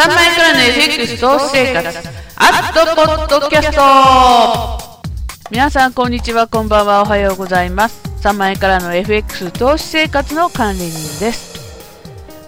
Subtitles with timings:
[0.00, 2.08] 3万円からの FX 投資生活。
[2.36, 5.02] アットポッドキャスト。
[5.50, 6.46] 皆さんこんにちは。
[6.48, 7.02] こんばんは。
[7.02, 8.00] おはようございます。
[8.26, 11.60] 3万円からの FX 投資生活の管理人です。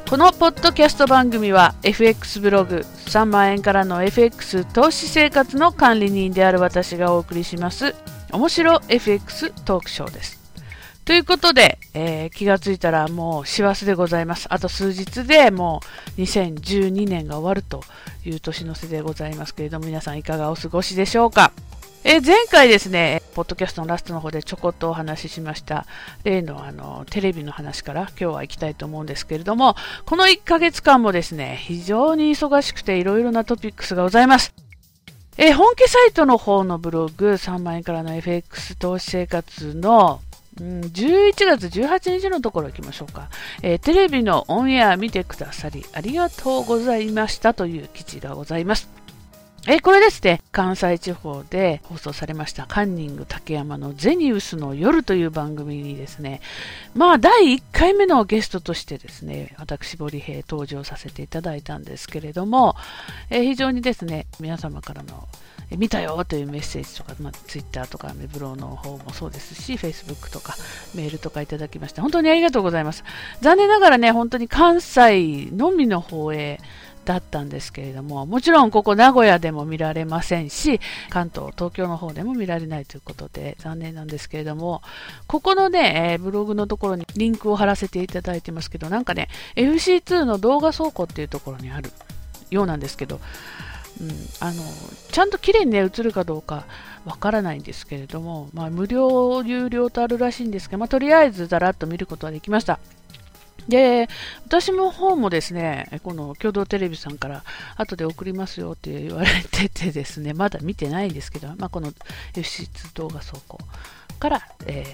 [0.09, 7.95] このポッドキャスト番組は FX ブログ3万円からの FX 投資生活の管理人である私がお送りします。
[8.33, 10.41] 面白 FX トークショーです。
[11.05, 14.47] ということで、えー、気がついたらもう師走でございます。
[14.51, 15.80] あと数日でも
[16.16, 17.83] う2012年が終わると
[18.25, 21.52] いう年の瀬でございますけれども、皆さんいかがお過ごしでしょうか。
[22.05, 25.87] えー、前回ですね、ポッドキャストのラストの方でちょこっとお話ししました、
[26.23, 29.75] 例のあのテレビの話から今日は行きたいと思うんですけれども、
[30.06, 34.55] この1ヶ月間もですね、非常に忙しくていろいろなトピックスがございます。
[35.36, 40.20] えー、本家サイトの方のブログ、3万円からの FX 投資生活の
[40.61, 43.28] うん、11月18日のところ行きましょうか、
[43.62, 49.03] えー、テレビのオンエア見てくださりありがとうございましたという記事がございます。
[49.69, 56.41] えー、これですね、関西地方で放送されましたカンニング竹山のゼニウスの夜という番組にですね、
[56.97, 62.75] まあ第1回目のゲストとしてですね、私、ボリヘイ登場させていただいたんですけれども、
[63.30, 65.28] えー、非常にですね、皆様からの
[65.77, 70.56] 見たよというメッセージとか、まあ、Twitter とかメブローの方もそうですし、Facebook とか
[70.95, 73.05] メールとかいただきまして、本当にありがとうございます。
[73.41, 76.61] 残念ながらね、本当に関西のみの方へ
[77.05, 84.83] だったんですけれども、もちろんここ名古屋でも見られませんし、関東、東京の方でも見られないということで残念なんですけれども、
[85.27, 91.91] ここのね、えブログのところにリンクを貼らせていただいてますけど、なんかね、FC2 の動画倉庫っていうところにある
[92.51, 93.20] ようなんですけど、
[94.03, 94.62] うん、あの
[95.12, 96.67] ちゃんと綺麗に、ね、映るかどうか
[97.05, 102.79] わからないんですけれども、まあ、無料、有料とあるらしいんですが、まあ、とりあえずざらっと見ることができました。
[103.68, 104.08] で、
[104.45, 107.45] 私の方もですね、この共同テレビさんから
[107.77, 111.92] 後で送りますよって言われててですね、 まだ見てないんですけど、まあ、この
[112.34, 113.58] FC2 動画倉庫
[114.19, 114.84] から、え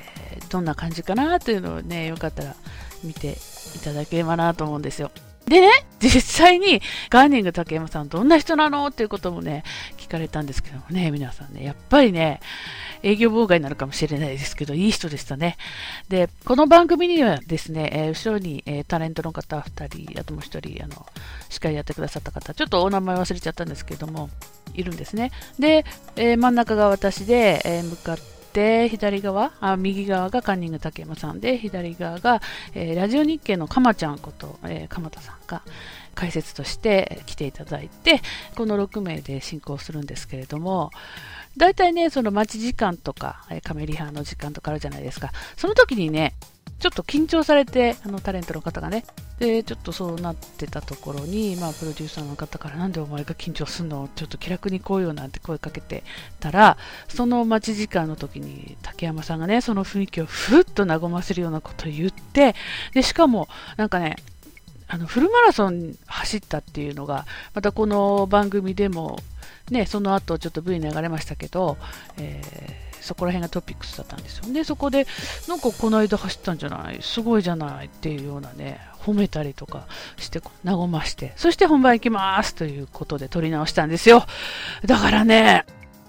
[0.41, 2.55] ー、どんな感じかなというのをね、よかったら
[3.03, 3.39] 見て
[3.77, 5.11] いただければなと思うんですよ。
[5.49, 5.71] でね、
[6.01, 9.65] 実際にガーニング竹山さんどんな人なのっていうこともね、
[9.97, 12.41] 聞かれたんですけどもね、皆さんね、やっぱりね、
[13.03, 15.57] 営業妨害なるかもしれないですけど、いい人でしたね。
[16.09, 21.07] で、この番組にはですね、えー、後ろに、えー、タレントの方2人、あともう1人、あの、
[21.49, 24.31] 司会やってくださった方、ちょっとお名前忘れちゃったんですけども、
[24.75, 25.31] いるんですね。
[25.59, 25.85] で、
[26.17, 32.43] えー、真ん中が私で、え向かって、で左側あ右側がカンニング竹山さんで左側が、
[32.75, 35.63] えー、ラジオ日経のかまちゃんこと、えー、鎌田さんが
[36.19, 38.21] 解説として来ていただいて
[38.57, 40.91] この6名で進行するんですけれども
[41.57, 45.31] 大体ねその待ち時間とか、カメリハの時間とかあるじゃないですか。
[45.57, 46.35] その時にね
[46.79, 49.05] ちょっと緊張されて、あのタレントの方がね、
[49.41, 54.09] で、ちょっとそうなってたところに、まあ、プロデューサーの方から、なんでお前が緊張すんの？
[54.15, 56.05] ちょっと気楽に来いよなんて声かけて
[56.39, 56.77] たら、
[57.09, 62.55] その待ち時間の時に、竹山さんがね、その雰囲気をふっと和ませるようなことを言って、
[62.95, 64.15] で、しかも、なんかね、
[64.89, 69.19] あのフルマラソン走ったっていうのが、またこの番組でも、
[69.71, 71.77] ね、その後ちょっと V 流れましたけど、
[72.17, 74.53] えーそこら辺がトピックスだったんですよ。
[74.53, 75.07] で、そこで、
[75.47, 76.99] なんかこの間走ったんじゃない？
[77.01, 84.27] すごいじゃないっていうようなね、褒めたりとかして、和まして、そして本番行きますということで撮り直したんですよ。
[84.85, 85.65] だからね、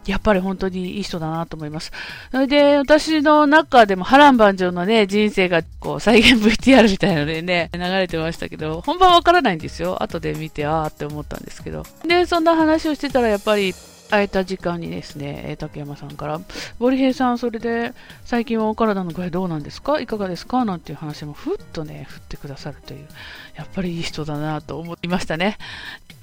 [0.10, 1.92] やっぱり本当にいい人だなと思います。
[2.32, 10.02] それで、私の中でも波乱万丈のね、人生がこう再現 VTR みたいなのでね、流れてましたけど、本番わからないんですよ。
[10.02, 11.84] 後で見て、あーって思ったんですけど。
[12.06, 13.74] で、そんな話をしてたら、やっぱり、
[14.10, 16.42] 空いた時間にですね、竹山さんから、
[16.80, 17.94] ボリヘイさん、それで
[18.26, 20.00] 最近はお体の具合どうなんですか？
[20.00, 20.66] いかがですか？
[20.66, 23.08] なんていう話もふっとね、振ってくださるという、
[23.56, 25.60] やっぱりいい人だなと思いましたね。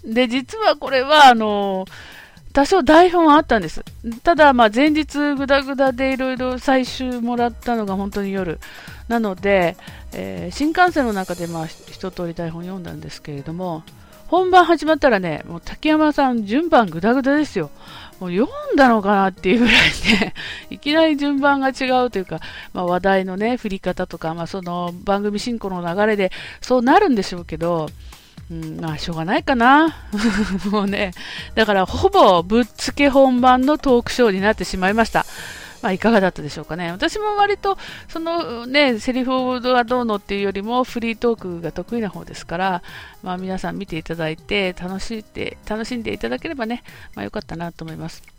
[0.04, 1.84] で、実はこれは、あの、
[2.56, 3.84] 多少台本はあったんです。
[4.22, 8.60] ただ、まあ、前日ぐだぐだでいろいろ採集もらったのが本当に夜。
[9.08, 9.76] なので、
[10.14, 13.82] えー、新幹線の中でまあ一通り台本読んだんですけれども、
[14.28, 17.70] 本番始まったらね、もう竹山さん順番ぐだぐだですよ。
[18.20, 20.32] もう読んだのかなっていうぐらいね、
[20.70, 22.40] いきなり順番が違うというか、
[22.72, 26.32] まあ、話題のね、振り方とか、まあ、その番組進行の流れで
[26.62, 27.90] そうなるんでしょうけど、
[28.50, 29.96] うん、まあ、しょうがないかな。
[30.70, 31.12] もうね、
[31.54, 35.26] だからほぼぶっつけ本番のトークショーになってしまいました。
[35.82, 36.90] まあ、いかがだったでしょうかね。
[36.90, 37.76] 私も割と、
[38.08, 42.82] そのね、セリフがどうのっていうよりも、フリートークが得意な方ですから、
[43.22, 46.82] まあ、皆さん見ていただいて、楽しんで、楽しんでいただければね、
[47.14, 48.35] まあ、よかったなと思います。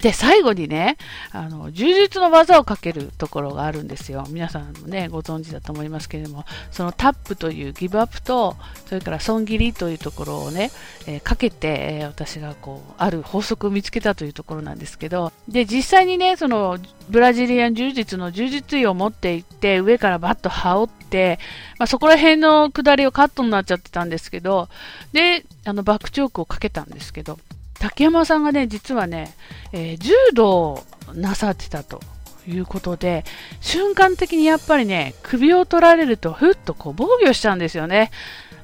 [0.00, 0.96] で、最後にね、
[1.32, 4.24] あの、柔術の技をかけるところがあるんですよ。
[4.28, 8.56] 皆さんもね、ご存知だと思いますけれども、そのタップというギブアップと、
[8.86, 10.70] それから損切りというところをね、
[11.06, 16.78] えー、かけて、えー、私がこう、ある法則を見つけたというところなんですけど、で、実際にね、その、
[17.10, 21.38] ブラジリアン柔術の柔術衣を持っていって、上からバッと羽織って、
[21.78, 24.68] まあ、そこら辺の下りをカットになっちゃってたんですけど、
[25.12, 27.38] で、あの、バックチョークをかけたんですけど、
[27.78, 29.34] 竹山さんがね、実はね、
[29.72, 30.84] えー、柔道
[31.14, 32.00] なさってたと
[32.46, 33.24] いうことで、
[33.60, 38.10] 瞬間的にやっぱりね、首を取られると、ふっとこう防御しちゃうんですよね。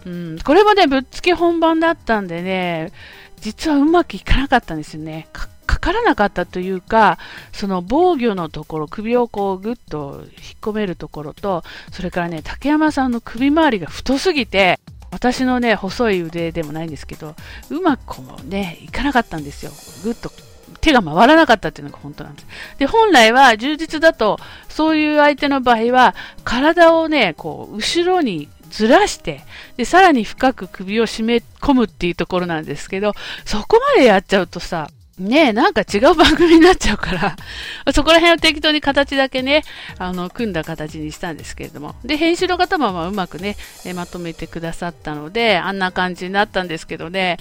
[0.07, 2.93] うん、これもね、ぶっつけ本番だったんでね、
[3.41, 5.29] 実はうまくいかなかったんですよね。
[5.33, 5.49] か
[5.85, 7.19] からなかったというか、
[7.53, 10.31] その防御のところ、首をこうぐっと引っ
[10.63, 11.63] 込めるところと、
[11.93, 14.81] それからね、竹山さんの首周りが太すぎて、
[15.15, 17.37] 私のね、細い腕でもないんですけど、
[17.71, 19.71] うまくもね、いかなかったんですよ。
[20.03, 20.33] ぐっと
[20.81, 22.47] 手が回らなかったっていうのが本当なんです。
[22.79, 24.39] で、本来は充実だと、
[24.69, 29.43] そういう相手の場合は、体をね、こう、後ろにずらして、
[29.77, 33.15] で、さらに深く首を締め込むっていうところなんですけど、
[33.45, 37.37] そこまでやっちゃうとさ、ねえ、なんか違う番組になっちゃうから、
[37.95, 39.63] そこら辺を適当に形だけね、
[39.99, 41.95] あの、組んだ形にしたんですけれども。
[42.05, 43.57] で、編集の方もまあうまくね、
[43.95, 47.39] まとめてくださったので、あんな感じになったんですけどね、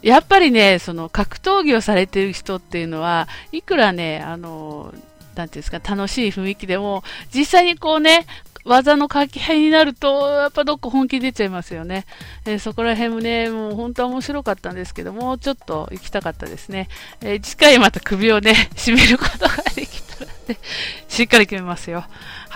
[0.00, 4.94] やっぱりね、その格闘技をされてる人っていうのは、いくらね、あの、
[5.34, 7.04] なていうんですか、楽しい雰囲気でも、
[7.34, 8.26] 実際にこうね、
[8.66, 12.04] 技の掛け合いになると、やっぱどっか本気出ちゃいますよね。
[12.44, 16.88] えー、そこら辺もね、もう本当は面白かったんですけど、もうちょっと行きたかったですね。
[17.22, 20.58] えー、次回また首をね、締めることができたらね、
[21.08, 22.04] しっかり決めますよ。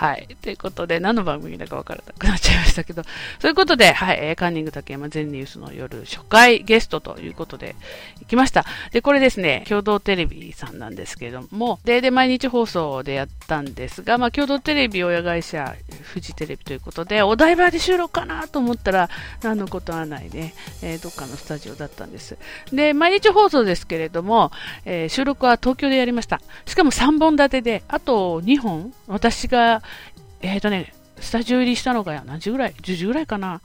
[0.01, 0.35] はい。
[0.41, 3.03] ということで、何の番組だか分からなくなっちゃいましたけど、
[3.39, 7.75] そういうことで、はい、え、カンニング竹山全ニュースの夜初回ゲストということで
[8.19, 8.65] 行きました。
[8.91, 19.07] で、これですね、共同テレビさんなんですけれども、で、で、毎日放送でやったんですが、まあ、共同テレビ親会社、フジテレビということで、お台場で収録かなと思ったら、
[19.43, 22.39] 何のことはないね、えー、どっかのスタジオだったんです。
[22.73, 24.51] で、毎日放送ですけれども、
[24.83, 26.41] えー、収録は東京でやりました。
[26.65, 29.83] しかも3本立てで、あと2本、私が
[30.41, 33.61] えっ、ー、とね、スタジオ入りしたのが何時ぐらい ?10 時ぐらいかな？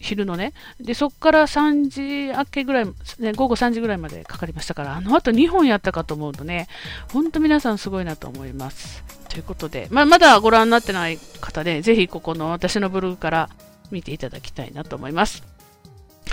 [0.00, 0.54] 昼のね。
[0.80, 2.86] で、そこから3時明けぐらい、
[3.20, 6.66] ね、午後3時ぐらいまでかかりましたから、あの後2本やったかと思うとね、
[7.12, 9.04] ほんと皆さんすごいなと思います。
[9.28, 13.50] ということで、ま、まだご覧になってない方で、ぜひここの私のブログから
[13.90, 15.44] 見ていただきたいなと思います。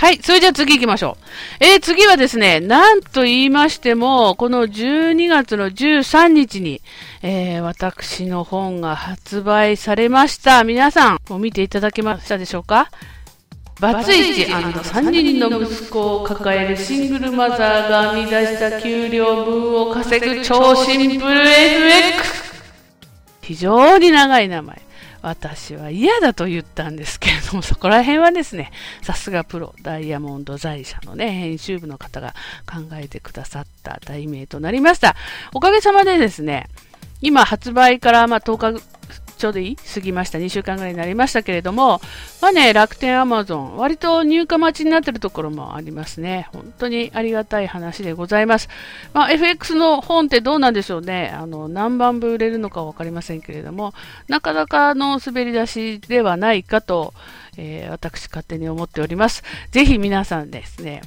[0.06, 0.20] はい。
[0.22, 1.64] それじゃあ次行きましょう。
[1.66, 6.80] えー、次はですね、なんと言いましても、この12月の13日に、
[7.24, 10.64] えー、私の本が発売されました。
[10.64, 12.92] 皆さん、もう見ていただけましたでしょうか？
[13.80, 22.44] バツイチ &3 人の息子を抱えるシングルマザーが編み出した給料分を稼ぐ超シンプル FX。
[23.42, 24.86] 非常に長い名前。
[25.28, 32.36] 私は嫌だと言ったんですけれども、そこら辺はですね、さすがプロ、ダイヤモンド財社のね、編集部の方が
[32.72, 35.16] 考えてくださった題名となりました。
[35.52, 36.68] おかげさまでですね、
[37.22, 38.84] 今発売からま10日
[39.46, 39.76] ちょうどいい？
[39.76, 40.40] 過ぎました。
[40.40, 42.02] 2週間ぐらいになりましたけれども、
[42.42, 46.50] まあね、楽天アマゾン、割と入荷待ちになってるところもありますね。
[46.52, 48.70] 本当にありがたい話でございます。
[49.14, 51.30] まあ、FX の本ってどうなんでしょうね。
[51.30, 53.94] あの、何番部売れるのかわかりませんけれども、
[54.28, 57.14] なかなかの滑り出しではないかと、
[57.56, 59.44] えー、私勝手に思っております。
[59.70, 61.04] ぜひ皆さんですね、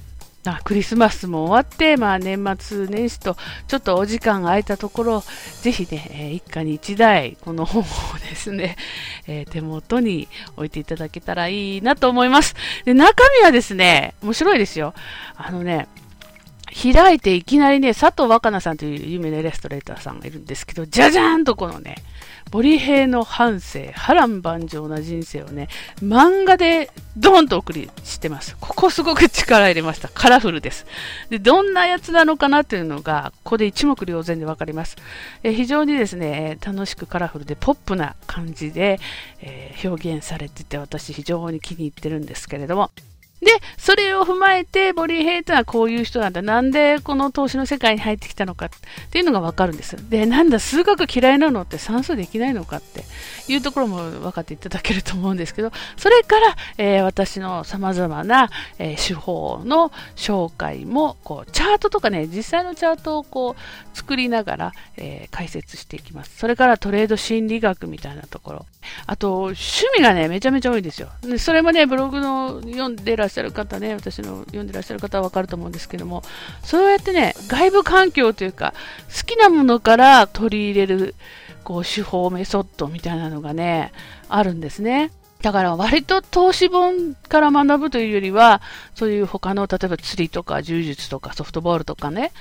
[0.49, 3.37] あクリスマスも終わって、まあ、年末年始と
[3.67, 5.25] ちょっとお時間が空いたところ、
[5.62, 7.85] ぜひね、え一家に一台、この本を
[8.28, 8.76] ですね、
[9.26, 12.55] えー、手元に置いていただけたらいいなと思います。
[12.85, 14.95] で、中身はですね、面白いですよ。
[15.37, 15.88] あのね、
[16.75, 21.96] 開いていきなりね、佐藤若菜さんという有名なイラストレーターさんがいるんですけど、じゃじゃーんとこのね、
[22.50, 25.68] ボリヘイの半生、波乱万丈な人生をね、
[26.02, 28.56] 漫画でドーンと送りしてます。
[28.60, 30.08] ここすごく力入れました。
[30.08, 30.87] カラフルです。
[31.30, 34.96] で、どんなやつなのかなっていうのが、ここで一目瞭然でわかります。
[35.42, 38.98] え非常にですね、楽しくカラフルでポップな感じで、
[39.40, 42.90] えー、表現されてて、私非常に気に入ってるんですけれども、
[43.40, 46.42] で、それを踏まえて、ボリー・ヘイというのはこういう人なんだ。
[46.42, 48.71] なんでこの投資の世界に入ってきたのかっ
[49.11, 49.97] ていうのがわかるんです。
[50.11, 53.04] で、なんだ、数学嫌いなのって算数できないのかって
[53.49, 66.37] いうところも分かっていただけると思うんですけど、それから、えー、私の様々な、えー、手法の紹介も、こう、チャートとかね、実際のチャートをこう、作りながら、えー、解説していきます。
[66.38, 68.66] それからトレード心理学みたいなところ。
[69.07, 71.09] あと、趣味がね、めちゃめちゃ多いんですよ。
[71.38, 76.23] それもね、ブログの読んでらっしゃる方ね、私の読んでらっしゃる方はわかると思うんですけども、
[76.62, 78.75] そうやってね、外部環境というか、
[79.16, 81.14] 好きなものから取り入れる、
[81.64, 83.92] こう、手法、メソッドみたいなのがね、
[84.28, 85.11] あるんですね。
[85.42, 88.61] だから割と投資本から学ぶというよりは、
[88.94, 92.32] そういう他の、例えば釣りとか柔術とかソフトボールとかね、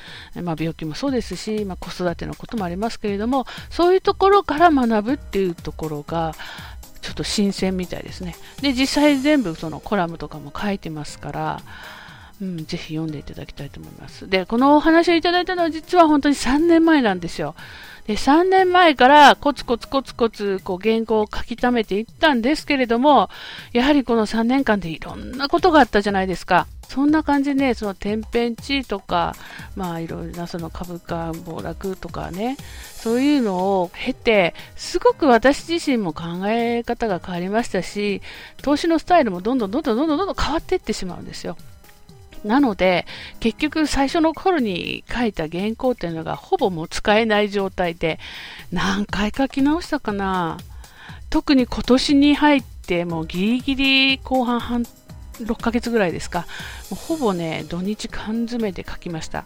[0.42, 6.34] まあ病気もそうですし、まあ子育てのこともありますけれども、そういうところから学ぶっていうところが、
[7.02, 8.36] ちょっと新鮮みたいですね。
[8.62, 11.62] で、実際全部そのコラムとかも書いてますから、
[12.42, 14.30] うん、ぜひ読んでいただきたいと思います。
[14.30, 17.56] で、このお話をいただいたのは実は本当に3年前なんですよ。
[18.06, 23.30] で、3年前からコツコツコツコツこう原稿を書き溜めていったんですけれども、
[23.74, 26.68] やはりこの3年間でいろんなことがあったじゃないですか。
[26.88, 29.36] そんな感じで、ね、その天変地異とか、
[29.76, 32.58] まあいろいろなその株価暴落とかね、
[32.94, 38.22] そういうのを経て、すごく私自身も考え方が変わりましたし、
[38.62, 41.58] 投資のスタイルもどんどんどんどんどんどんどん変わっていってしまうんですよ。
[42.44, 43.06] なので、
[43.40, 48.20] 結局最初の頃に書いた原稿っていうのがほぼもう使えない状態で、
[48.72, 50.58] 何回書き直したかな
[51.30, 54.86] 特に今年に入ってもうギリギリ後半半
[55.44, 56.40] 6ヶ月ぐらいですか。
[56.40, 56.46] も
[56.94, 59.46] うほぼね、土日缶詰で書きました。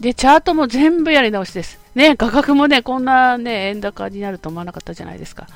[0.00, 1.78] で、チャートも全部やり直しです。
[1.94, 5.46] ね、価格もね、こんなね、円高になると思わなかったじゃないですか。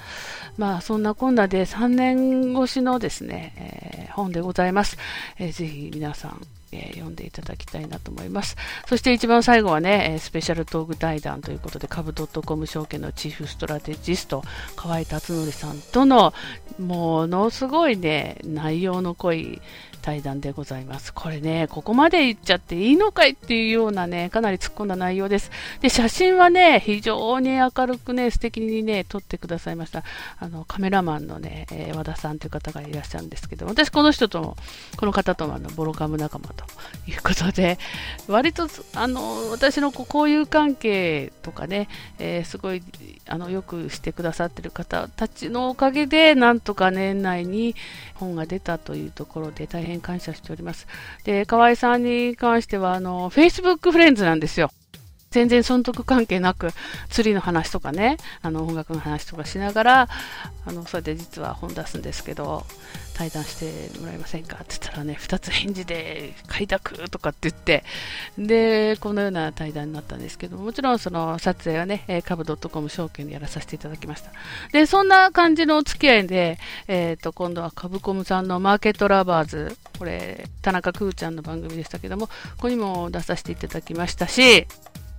[0.56, 4.96] まあ、そんなこんなで3年越しのですね、えー、本でございます。
[5.38, 6.40] えー、ぜひ皆さん、
[6.72, 8.56] えー、読んでいただきたいなと思います。
[8.86, 14.42] そして一番最後はね、えスペシャルトーク対談ということで、株 .com 証券のチーフストラテジスト、
[14.76, 16.32] 河合達則さんとの、
[16.78, 19.60] ものすごいね、内容の濃い
[20.00, 21.12] 対談でございます。
[21.12, 25.50] これね、ここまで言っちゃっていいのかいっていうようなね、かなり突っ込んだ内容です。
[25.80, 30.04] で、写真はね、非常に明るくね、素敵にね、撮ってくださいました。
[30.38, 34.56] あの、カメラマンのね、えー、和田さんという方がいらっしゃるんですけど、私この人とも、
[34.96, 36.64] この方ともあの、ボロカム仲間と
[37.06, 37.78] いうことで、
[38.28, 41.88] 割と、あの、私のこう交友関係とかね、
[42.18, 42.82] えー、すごい、
[43.30, 47.76] あの、よくしてくださってる方たちのおかげで、なんとか年内に
[48.14, 50.88] 本が出たというところで大変感謝しております。
[51.24, 54.70] で、河合さんに関しては、あの、Facebook フレンズなんですよ。
[55.32, 56.70] 全然損得関係なく、
[57.08, 60.08] 釣りの話とかね、あの音楽の話とかしながら、
[60.66, 62.66] あのそれで実は本出すんですけど、
[63.14, 67.84] 対談してもらえませんかって言ったらね、2つ返事で快諾とかって言って、
[68.38, 74.32] で、このような対談になったんですけど、もちろんその撮影はね、株 .com 証券でやらさせていただきました。
[74.72, 76.58] で、そんな感じのお付き合いで、
[76.88, 82.32] え、ー、と、今度は株コムさんのマーケットラバーズ、これ、田中くーちゃんの番組でしたけども、こ
[82.62, 84.66] こにも出させていただきましたし、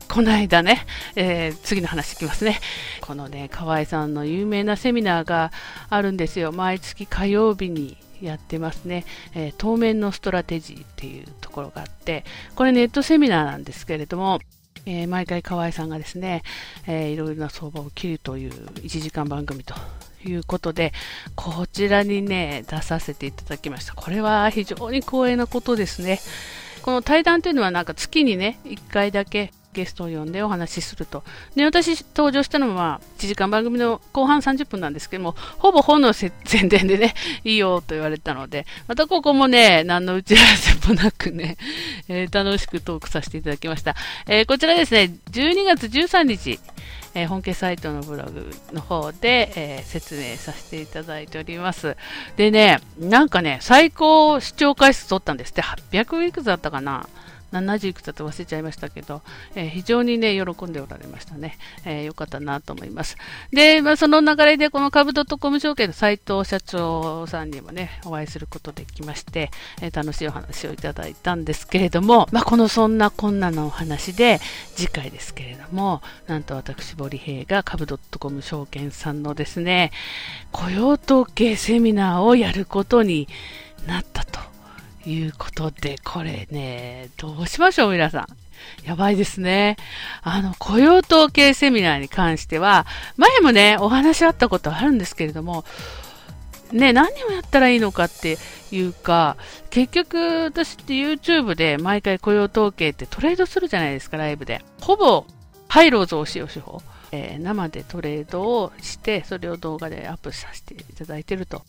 [0.07, 2.59] この間ね、えー、次の話いきますね。
[3.01, 5.51] このね、河合さんの有名なセミナーが
[5.89, 6.51] あるんですよ。
[6.51, 12.23] 毎月火曜日にやってますね、えー、当面のストラテジーっていうところがあって、
[12.55, 14.39] これネットセミナーなんですけれども、
[14.85, 16.43] えー、毎回河合さんがですね、
[16.87, 19.75] えー、いろいろな相場を切るという1時間番組と
[20.25, 20.93] いうことで、
[21.35, 23.93] こちらにね、出させていただきました。
[23.93, 26.19] これは非常に光栄なことですね。
[26.81, 31.23] この対談というのはなんか月にね、1回だけゲストを呼んでお話しすると。
[31.55, 37.13] で、私登場したのは、1時間番組の後半30分なんですけども、ほぼ本の 宣伝でね、
[37.43, 41.57] いいよと言われたので、またここもね、何の打ち合わせもなくね、
[42.07, 43.95] えー、楽しくトークさせていただきました。
[44.27, 46.59] えー、こちらですね、12月13日、
[47.13, 51.97] えー、本家サイトのブログの方で、えー、説明させていただいております。
[52.37, 57.07] でね、なんかね、最高視聴回数取ったんですって、800いくつだったかな？
[57.51, 59.21] 70いくつだと忘れちゃいましたけど、
[59.55, 61.57] えー、非常にね、喜んでおられましたね。
[61.85, 63.17] えー、よかったなと思います。
[63.51, 74.39] で、まあ、その流れで、この株 .com 証券の斉藤社長さんにもね、お会いすることできまして、えー、楽しいお話をいただいたんですけれども、まあ、このそんなこんなのお話で、
[74.75, 77.85] 次回ですけれども、なんと私、堀平が株
[78.19, 79.91] .com 証券さんのですね、
[80.51, 83.27] 雇用統計セミナーをやることに
[83.87, 84.50] なったと。
[85.05, 88.27] いうことで、これね、どうしましょう、皆さん。
[88.85, 89.77] やばいですね。
[90.21, 92.85] あの、雇用統計セミナーに関しては、
[93.17, 95.65] 前もね、お話あったことあるんですけれども、
[96.71, 98.37] ね、何をやったらいいのかって
[98.71, 99.37] いうか、
[99.69, 104.61] 結局私って YouTube で毎回雇用統計ってトレードするじゃないですか、ライブで。
[104.79, 105.25] ほぼ、
[105.67, 106.81] ハイローズを使用手法。
[107.13, 111.63] えー、生でトレードをして、それを動画でアップさせていただいてると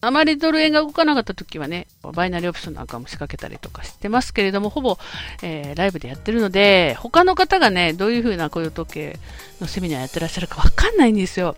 [0.00, 4.98] あまりドル円が動かなかった時はね、バイナリーオプションなんかも仕掛けたりとかしてますけれども、ほぼ、
[5.42, 9.18] えー、ライブでやってるので、他の方がね、どういう風な雇用統計
[9.60, 11.56] のセミナーやってらっしゃるかわかんないんですよ。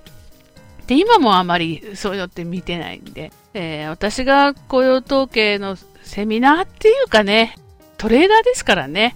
[0.87, 7.57] で、今もあまりそういうのって見てないんで、えー、私が雇用統計のセミナーっていうかね、
[7.99, 9.14] トレーダーですからね。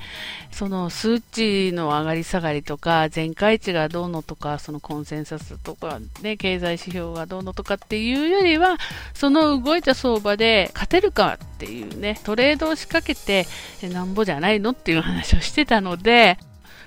[0.50, 8.76] その数値の上がり下がりとか、前回値がどうのとか、そのコンセンサスとか、ね、経済指標がどうのとかっていうよりは、
[9.14, 13.46] その動いた相場で勝てるかっていうね、トレードを仕掛けて、
[13.88, 16.38] なんぼじゃないのっていう話をしてたので、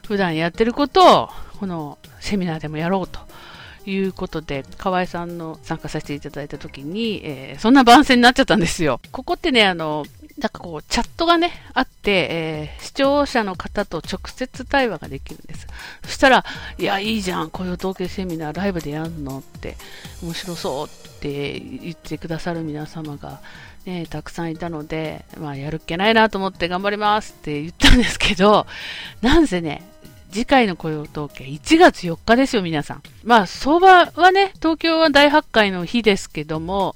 [0.06, 3.20] 普段やってることを、このセミナーでもやろうと。
[3.88, 9.00] いうことで、河合さんの参加させていただいたときに、えー、そんな番宣になっちゃったんですよ。
[9.12, 10.06] ここってね、あの、
[10.38, 15.68] なんかこう、チャットがね、あって、えー、視聴者の方と直接対話ができるんです。
[16.04, 16.44] そしたら、
[16.78, 19.78] いや、いいじゃん、雇用統計セミナーライブでやんのって、
[20.22, 23.40] 面白そうって言ってくださる皆様が、
[23.86, 28.68] ね、たくさんいたので、まあ、やるっけないなと思って頑張りますって言ったんですけど、
[29.22, 29.84] なんせね、
[30.32, 33.04] 次回の雇用統計、1月4日ですよ、皆さん。
[33.24, 36.94] まあ、相場はね、東京は大発会の日ですけども、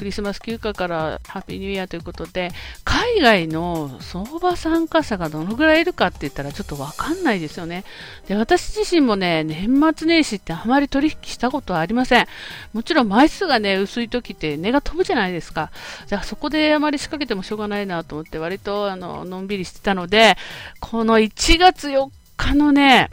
[0.00, 2.52] クリスマス休暇からハッピーニューイヤーということで、
[2.84, 7.84] 海外の相場参加者がどのぐらいいるかって言ったらちょっとわかんないですよね。
[8.26, 12.26] で、私自身もね、年末年始ってあまり取引したことはありません。
[12.72, 15.70] もちろん枚数がね、薄い時って値が飛ぶじゃないですか。
[16.06, 20.38] じゃあそこであまり仕掛けてもしょうがないなと思って割とあの、のんびりしてたので、
[20.80, 23.10] この1月4日のね、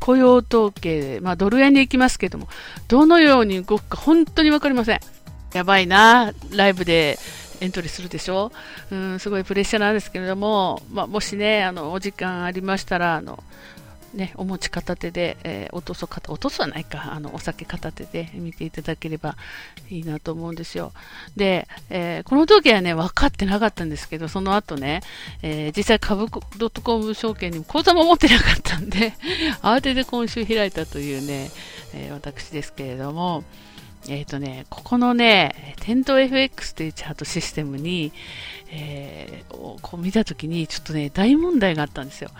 [0.00, 2.48] 雇用統計、まあ、ドル円でいきますけども、
[2.88, 5.00] どのように動くか本当に分かりません。
[5.56, 7.18] やばいな、ライブで
[7.60, 8.52] エントリーするでしょ、
[8.90, 13.42] うん、すごいプレッシャーなんですけれども、まあ、もしね、あのお時間ありましたら、あの
[14.12, 19.36] ね、お持ち片手で、えー、落とす方、落とすはないか、あのお酒片手で見ていただければ
[19.88, 20.92] いいなと思うんですよ。
[21.36, 25.00] で、えー、この時はね、分かってなかったんですけど、その後ね、
[25.40, 29.14] えー、実際株 .com 証券にも口座も持ってなかったんで、
[29.62, 31.50] 慌てて今週開いたというね、
[31.94, 33.42] え私ですけれども、
[34.08, 38.12] えっ、ー、とね、ここのね、テント FX というチャートシステムに、
[38.70, 42.30] えー、こう見たときに、ちょっとね、大問題があったんですよ。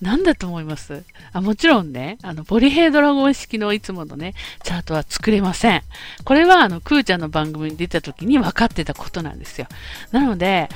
[0.00, 1.02] 何だと思います？
[1.32, 5.82] あもちろんね、あの、ボリヘイドラゴン式のいつものね、チャートは作れません。
[6.24, 9.66] これは、あの、クーちゃんの番組に出た時に分かってたことなんですよ。
[10.12, 10.68] なので、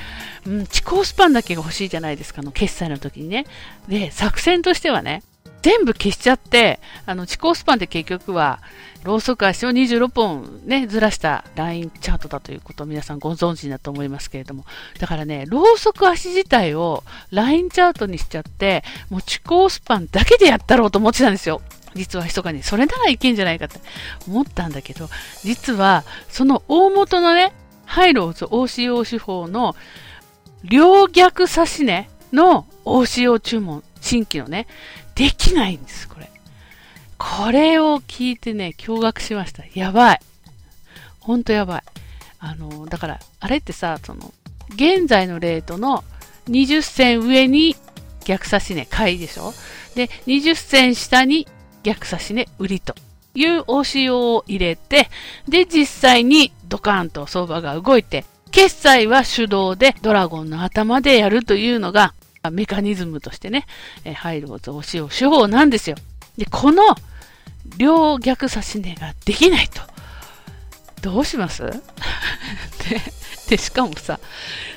[0.45, 3.45] うん、地高スパンだけが欲しいじゃないですか、あの、決済の時にね。
[3.87, 5.23] で、作戦としてはね、
[5.63, 8.59] 全部消しちゃって、あの、地高スパンって結局は、
[9.03, 14.65] ローソク足を26本ね、ずらしたラインチャートだということを皆さんご存知だと思いますけれども。
[14.99, 21.61] だからね、ローソク足自体をラインチャートにしちゃって、もう地高スパンだけでやったろうと思ってたんですよ。
[21.95, 22.63] 実は密かに。
[22.63, 23.79] それならいけんじゃないかって
[24.27, 25.09] 思ったんだけど、
[25.43, 27.53] 実は、その大元のね、
[27.85, 29.75] ハイローズ OCO 手法の
[30.63, 34.67] 両逆差し値の OCO 注文、新規のね、
[35.15, 36.29] できないんです、これ。
[37.17, 39.63] これを聞いてね、驚愕しました。
[39.73, 40.19] やばい。
[41.19, 41.83] ほんとやばい。
[42.39, 44.33] あの、だから、あれってさ、その、
[44.69, 46.03] 現在のレートの
[46.49, 47.75] 20銭上に
[48.25, 49.53] 逆差し値買いでしょ？
[49.95, 51.47] で、20銭下に
[51.83, 52.95] 逆差し値売りと
[53.35, 55.09] いう OCO を入れて、
[55.47, 62.13] で、実際にドカーンと相場が動いて、決済は手動でドラゴンの頭でやるというのが、
[62.51, 63.65] メカニズムとしてね、
[64.03, 65.95] えー、ローズを使用手法なんですよ。
[66.37, 66.95] で、この
[67.77, 69.81] 両逆差し値ができないと。
[71.01, 71.63] どうします？
[72.89, 73.01] で
[73.49, 74.19] で、しかもさ、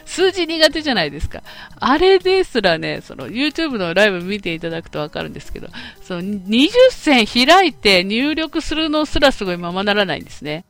[0.04, 1.42] 数字苦手じゃないですか。
[1.78, 5.68] あれですらね、その YouTube のライブ見ていただくとわかるんですけど、
[6.02, 10.64] その20線開いて入力するのすらすごいままならないんですね。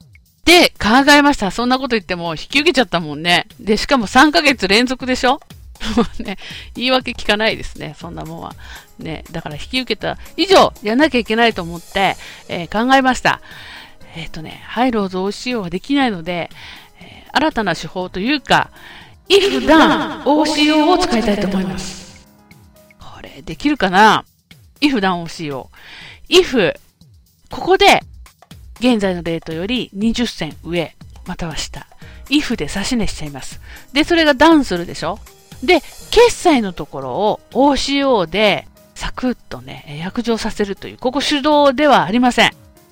[0.45, 1.51] で、考えました。
[1.51, 3.47] そんなこと言っても引き受けちゃったもんね。
[3.59, 5.41] で、しかも3ヶ月連続でしょ？
[5.97, 6.39] もうね、
[6.75, 8.55] 言い訳聞かないですね、そんなもんは。
[8.99, 12.17] ね、だから引き受けた以上、やんなきゃいけないと思って、
[12.49, 13.41] えー、考えました。
[14.17, 16.51] えっ、ー、とね、ハイローズ OCO はできないので、
[17.01, 18.71] えー、新たな手法というか、
[19.29, 22.27] if done OCO を使いたいと思います。
[22.99, 24.25] これ、できるかな
[24.81, 25.69] ?if done OCO。
[26.29, 26.75] if、
[27.51, 28.03] ここで、
[28.81, 30.95] 現在のレートより20銭上、
[31.27, 31.87] または下。
[32.29, 33.61] if で差し値しちゃいます。
[33.93, 35.19] で、それがダウンするでしょ？
[35.63, 42.51] で、決済のところを OCO でサクッとね、約定させるという、ここ手動ではありません。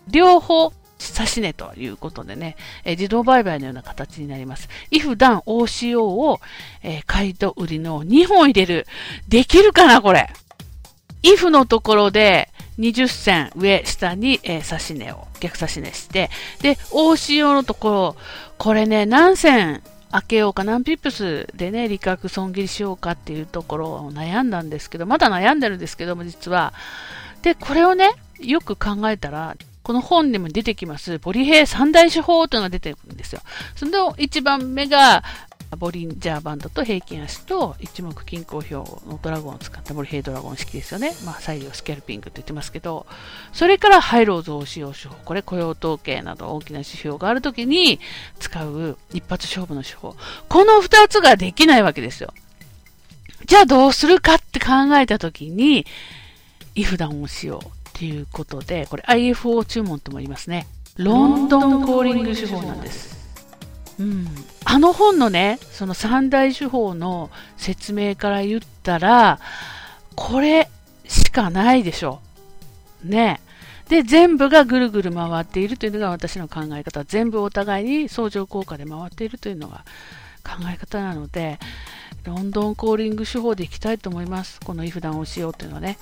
[0.09, 4.69] 両方差し値ということでね、え自動売買のような形になります。
[4.91, 6.41] if done OCO を、
[6.83, 8.87] えー、買いと売りの2本入れる。
[9.29, 10.29] できるかなこれ。
[11.23, 18.17] if のところで20銭上、下に、えー、差し値を、逆差し値して、で、OCO のところ、
[18.59, 19.83] これね、何銭
[20.15, 26.73] 開けようか、何ピップスでね、利確損切りしようかっていうところを悩んだんですけど、まだ悩んでるんですけども、実は。
[27.43, 33.41] で、これをね、よく考えたら、この本にも出てきます、ポリヘイ三大手法というのが出てくるんですよ。
[33.75, 35.25] その一番目が、
[35.77, 41.15] ボリンジャーバンドと平均足と一目均衡表のドラゴンを使ったボリヘイドラゴン式ですよね。
[41.25, 43.07] まあ、裁量スキャルピングと言ってますけど、
[43.53, 48.01] それからハイロー増使用手法、これ雇用統計など大きな指標があるときに
[48.39, 50.17] 使う一発勝負の手法。
[50.49, 52.33] この2つができないわけですよ。
[53.47, 55.87] じゃあどうするかって考えたときに、
[56.75, 60.67] イフダンをしようっていうことで、これ IFO 注文とも言いますね。
[60.97, 63.14] ロンドンコーリング手法なんです。
[63.99, 64.27] うん、
[64.65, 69.41] あの本のね、その三大手法の説明から言ったら、
[70.17, 70.69] これ
[71.07, 72.21] しかないでしょ。
[73.05, 73.41] ね。
[73.89, 77.05] で、全部がぐるぐる回っているというのが私の考え方。
[77.05, 79.85] 全部お互いに相乗効果で回っているというのが
[80.43, 81.59] 考え方なので、
[82.25, 84.61] ロンドンコーリング手法でいきたいと思います。
[84.61, 85.99] このイフダンをしようというのはね。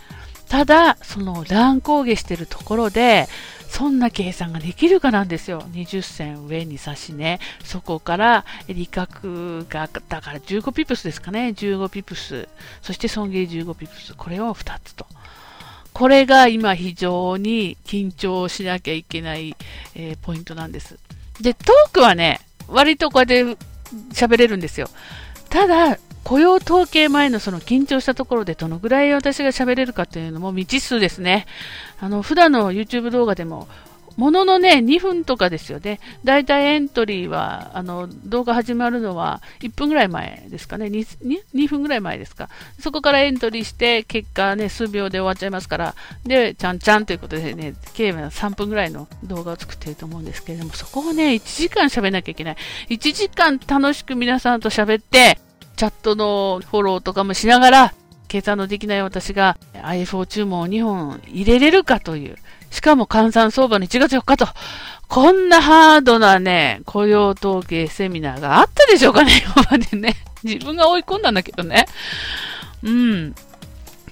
[0.52, 3.26] ただ、その乱高下してるところで、
[3.70, 5.62] そんな計算ができるかなんですよ。
[5.72, 12.50] 20線上に差しね、そこから利確が、だから15ピプスですかね、15ピプス、
[12.82, 15.06] そして損切り15ピプス、これを2つと。
[15.94, 19.56] これが今非常に緊張しなきゃいけない、
[19.94, 20.98] えー、ポイントなんです。
[21.40, 23.56] で、トークはね、割とこうやって
[24.12, 24.90] 喋れるんですよ。
[25.48, 31.46] ただ、雇用統計前のその緊張したところでどのぐらい私が喋れるかというのも未知数ですね。
[32.00, 33.68] あの、普段の YouTube 動画でも、
[34.16, 36.00] もののね、2分とかですよね。
[36.24, 40.86] だいたいエントリーは、あの、動画始まるのは1分ぐらい前ですかね。
[40.86, 41.06] 2,
[41.54, 42.48] 2分ぐらい前ですか。
[42.78, 52.56] そこからエントリーして、結果ね、数秒で終わっちゃいますから、で、ちゃんちゃんということでね、計3分ぐらいの動画を作っていると思うんですけれども、そこをね、1時間喋んなきゃいけない。
[52.90, 55.38] 1時間楽しく皆さんと喋って、
[55.82, 57.94] チャットのフォローとかもしながら、
[58.28, 62.36] 計算のできない私が iPhone 注文を2本入れれるかという、
[62.70, 64.46] しかも換算相場の1月4日と、
[65.08, 70.14] こんなハードなね、雇用統計セミナーがあったでしょうかね、 今までね。
[70.44, 71.86] 自分が追い込んだんだけどね。
[72.84, 73.34] うん。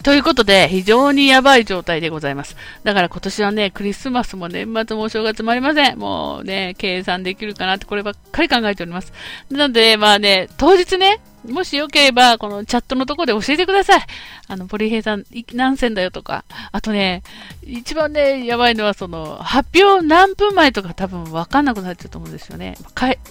[0.02, 2.56] ということで、非常にやばい状態でございます。
[2.82, 5.98] だから今年はね、クリスマスも年末もお正月もありません。
[6.00, 9.12] もうね、計算できるかなってこればっかり考えております。
[9.52, 14.02] なので、まあね、当日ね、もしよければ、このチャットのところで教えてください。
[14.46, 15.24] あの、ポリヘイさん、
[15.54, 16.44] 何線だよとか。
[16.72, 17.22] あとね、
[17.62, 22.76] 一番ね、やばいのは、その、発表何分前とか多分わかんなくなっちゃうと思うんですよね。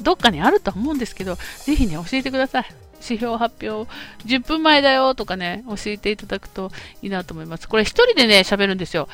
[0.01, 2.65] どっかにあると思うんですけど、ぜひね、教えてください。
[3.01, 3.89] 指標発表
[4.25, 7.67] 10分前だよとかね、教えていただくといいなと思います。
[7.67, 9.07] これ一人でね、喋るんですよ。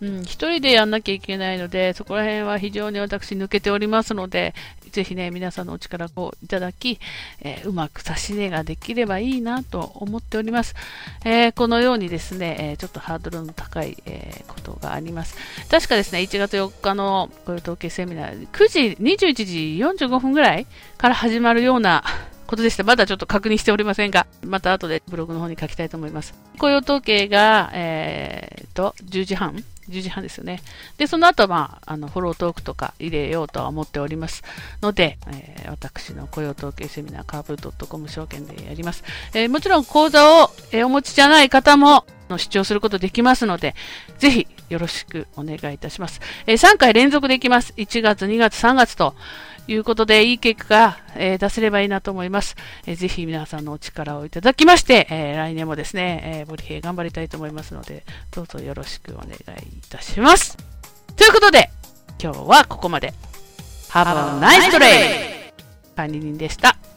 [0.00, 4.54] うん、一人でやんなきゃいけないので、そこら辺は非常に私抜けておりますので、
[4.90, 6.98] ぜひね、皆さんのお力をいただき、
[7.42, 10.74] えー、うまく差し値ができればいいなと思っております。
[11.24, 15.36] えー、このようにですね、えー、ちょっとハードルの高い、えことがあります。
[15.70, 22.04] 確かですね、1月4日の雇用統計セミナー、9時、21時45分ぐらいから始まるような
[22.46, 22.84] ことでした。
[22.84, 26.34] まだちょっと確認しておりませんが、また後でブログの方に書きたいと思います。
[26.58, 30.62] 雇用統計が、えー、と、10時半10時半ですよね。
[30.96, 34.42] で、その後、まあ、あの、フォロートークとか入れようとは思っております
[34.82, 39.04] ので、えー、私の雇用統計セミナー、カーブドットコム証券でやります。
[39.34, 43.74] えー、もちろん講座を、えー、お持ちじゃない方も、の視聴することできますので、
[44.18, 46.20] ぜひよろしくお願いいたします。
[46.46, 47.72] え、3回連続できます。
[47.76, 49.14] 1月、2月、3月と、
[49.68, 52.56] いうことで、いい結果が、えー、出せればいいなと思います。
[52.86, 59.36] えー、ぜひ皆さんのお力をいただきまして、えー、来年もですね、えー、ボリヘイ頑張りたいと思いますので、どうぞよろしくお願いい
[59.88, 60.56] たします。
[61.16, 61.70] ということで、
[62.22, 63.12] 今日はここまで。
[63.90, 65.52] Have a nice day!
[65.96, 66.95] 管理人でした。